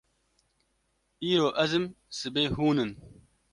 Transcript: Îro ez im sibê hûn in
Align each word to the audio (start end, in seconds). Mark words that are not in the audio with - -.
Îro 1.31 1.47
ez 1.63 1.71
im 1.77 1.85
sibê 2.17 2.43
hûn 2.55 2.77
in 2.83 2.91